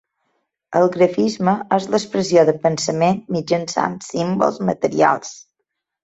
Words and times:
El 0.77 0.87
grafisme 0.93 1.51
és 1.75 1.83
l'expressió 1.95 2.45
de 2.49 2.55
pensament 2.63 3.19
mitjançant 3.35 3.93
símbols 4.07 4.57
materials 4.71 5.35